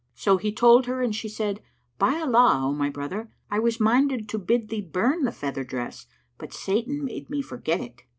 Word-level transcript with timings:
So 0.15 0.37
he 0.37 0.51
told 0.51 0.87
her 0.87 1.03
and 1.03 1.15
she 1.15 1.29
said, 1.29 1.61
"By 1.99 2.19
Allah, 2.21 2.61
O 2.63 2.73
my 2.73 2.89
brother, 2.89 3.29
I 3.51 3.59
was 3.59 3.79
minded 3.79 4.27
to 4.29 4.39
bid 4.39 4.69
thee 4.69 4.81
burn 4.81 5.25
the 5.25 5.31
feather 5.31 5.63
dress, 5.63 6.07
but 6.39 6.53
Satan 6.53 7.05
made 7.05 7.29
me 7.29 7.43
forget 7.43 7.81
it." 7.81 8.01